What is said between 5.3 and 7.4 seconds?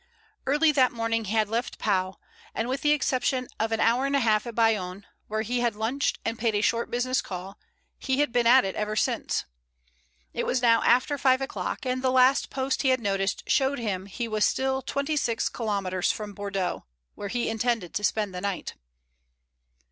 he had lunched and paid a short business